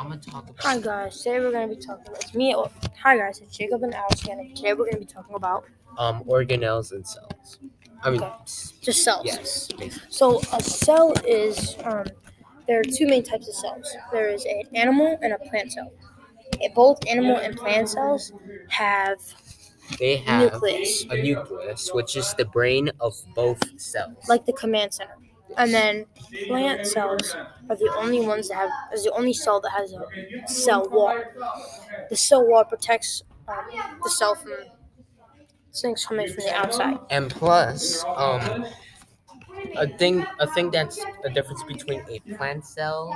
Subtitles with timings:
[0.00, 0.56] I'm gonna talk about.
[0.64, 2.14] Hi guys, today we're gonna be talking.
[2.14, 2.54] It's me.
[2.56, 2.70] oh,
[3.02, 4.38] Hi guys, it's Jacob and Alex again.
[4.38, 5.64] and Today we're gonna be talking about
[5.98, 7.58] Um, organelles and cells.
[8.02, 8.32] I mean, Okay.
[8.42, 9.26] s- just cells.
[9.26, 9.90] yes, basically.
[10.08, 12.06] So a cell is um,
[12.66, 13.94] there are two main types of cells.
[14.10, 15.92] There is an animal and a plant cell.
[16.74, 18.32] Both animal and plant cells
[18.68, 19.18] have
[19.98, 24.16] They have nucleus, a nucleus, which is the brain of both cells.
[24.28, 25.16] like the command center,
[25.56, 26.06] and then
[26.46, 27.36] plant cells
[27.68, 31.24] are the only ones that have is the only cell that has a cell wall.
[32.10, 33.66] The cell wall protects um,
[34.02, 34.52] the cell from
[35.74, 36.98] things coming from the outside.
[37.10, 38.66] and plus, um,
[39.76, 43.14] a thing, a thing that's the difference between a plant cell,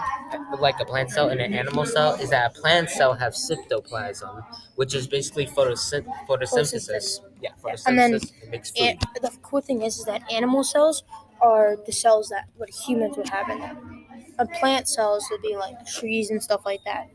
[0.58, 4.44] like a plant cell, and an animal cell, is that a plant cell has cytoplasm,
[4.76, 7.20] which is basically photosyn- photosynthesis.
[7.40, 7.86] Yeah, photosynthesis.
[7.86, 8.80] And then it makes food.
[8.80, 11.02] And the cool thing is, is that animal cells
[11.44, 14.06] are the cells that what humans would have in them.
[14.38, 17.08] And plant cells would be like trees and stuff like that.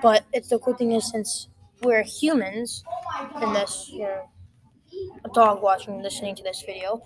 [0.00, 1.48] But it's the cool thing is since
[1.82, 2.84] we're humans,
[3.34, 4.30] and this you know,
[5.24, 7.02] a dog watching listening to this video,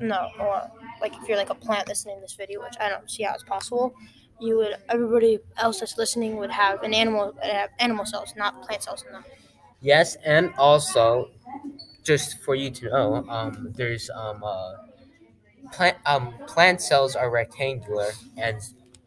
[0.00, 3.10] no, or like if you're like a plant listening to this video, which I don't
[3.10, 3.94] see how it's possible,
[4.40, 8.82] you would everybody else that's listening would have an animal have animal cells, not plant
[8.82, 9.24] cells in them.
[9.80, 11.30] Yes, and also,
[12.04, 14.74] just for you to know, um, there's um, uh,
[15.72, 18.58] plant um, plant cells are rectangular, and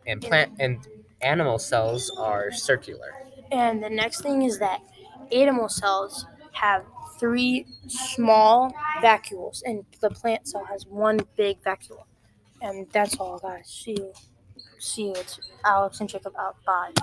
[0.08, 0.80] and plant and
[1.22, 3.14] animal cells are circular.
[3.52, 4.82] And the next thing is that
[5.32, 6.84] animal cells have
[7.20, 12.06] three small vacuoles, and the plant cell has one big vacuole.
[12.62, 13.68] And that's all, guys.
[13.68, 14.14] See you.
[14.80, 15.14] See you.
[15.16, 16.58] It's Alex and Jacob out.
[16.66, 16.92] Bye.